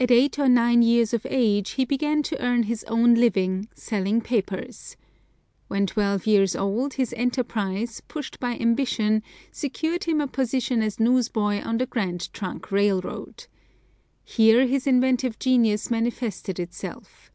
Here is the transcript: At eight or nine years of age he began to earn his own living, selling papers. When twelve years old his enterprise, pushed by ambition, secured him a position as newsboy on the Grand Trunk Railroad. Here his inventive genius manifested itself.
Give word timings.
At 0.00 0.10
eight 0.10 0.40
or 0.40 0.48
nine 0.48 0.82
years 0.82 1.14
of 1.14 1.24
age 1.30 1.74
he 1.78 1.84
began 1.84 2.20
to 2.24 2.44
earn 2.44 2.64
his 2.64 2.82
own 2.88 3.14
living, 3.14 3.68
selling 3.76 4.20
papers. 4.20 4.96
When 5.68 5.86
twelve 5.86 6.26
years 6.26 6.56
old 6.56 6.94
his 6.94 7.14
enterprise, 7.16 8.00
pushed 8.08 8.40
by 8.40 8.56
ambition, 8.58 9.22
secured 9.52 10.02
him 10.02 10.20
a 10.20 10.26
position 10.26 10.82
as 10.82 10.98
newsboy 10.98 11.62
on 11.62 11.78
the 11.78 11.86
Grand 11.86 12.32
Trunk 12.32 12.72
Railroad. 12.72 13.46
Here 14.24 14.66
his 14.66 14.84
inventive 14.84 15.38
genius 15.38 15.92
manifested 15.92 16.58
itself. 16.58 17.30